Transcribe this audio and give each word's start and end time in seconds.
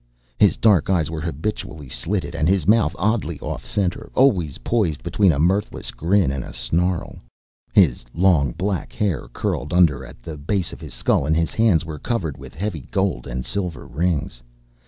His 0.39 0.57
dark 0.57 0.89
eyes 0.89 1.11
were 1.11 1.21
habitually 1.21 1.87
slitted, 1.87 2.33
and 2.33 2.47
his 2.49 2.65
mouth 2.65 2.95
oddly 2.97 3.39
off 3.39 3.63
center, 3.63 4.09
always 4.15 4.57
poised 4.63 5.03
between 5.03 5.31
a 5.31 5.37
mirthless 5.37 5.91
grin 5.91 6.31
and 6.31 6.43
a 6.43 6.53
snarl. 6.53 7.19
His 7.71 8.03
long 8.15 8.51
black 8.53 8.91
hair 8.93 9.27
curled 9.31 9.71
under 9.73 10.03
at 10.03 10.23
the 10.23 10.37
base 10.37 10.73
of 10.73 10.81
his 10.81 10.95
skull, 10.95 11.27
and 11.27 11.35
his 11.37 11.53
hands 11.53 11.85
were 11.85 11.99
covered 11.99 12.35
with 12.35 12.55
heavy 12.55 12.87
gold 12.89 13.27
and 13.27 13.45
silver 13.45 13.85
rings. 13.85 14.41